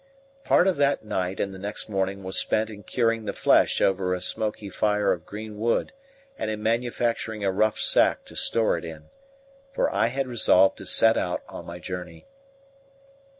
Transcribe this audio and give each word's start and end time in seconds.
Part 0.43 0.65
of 0.67 0.77
that 0.77 1.05
night 1.05 1.39
and 1.39 1.53
the 1.53 1.59
next 1.59 1.87
morning 1.87 2.23
was 2.23 2.35
spent 2.35 2.71
in 2.71 2.81
curing 2.81 3.25
the 3.25 3.33
flesh 3.33 3.81
over 3.81 4.15
a 4.15 4.19
smoky 4.19 4.71
fire 4.71 5.11
of 5.11 5.27
green 5.27 5.59
wood 5.59 5.93
and 6.39 6.49
in 6.49 6.63
manufacturing 6.63 7.43
a 7.45 7.51
rough 7.51 7.79
sack 7.79 8.25
to 8.25 8.35
store 8.35 8.75
it 8.79 8.83
in, 8.83 9.11
for 9.75 9.93
I 9.93 10.07
had 10.07 10.25
resolved 10.25 10.79
to 10.79 10.87
set 10.87 11.17
out 11.17 11.43
on 11.47 11.67
my 11.67 11.77
journey. 11.77 12.25